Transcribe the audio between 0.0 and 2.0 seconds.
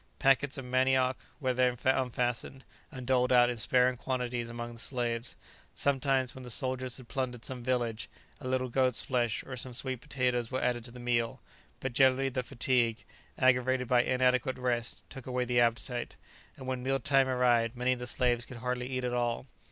Packets of manioc were then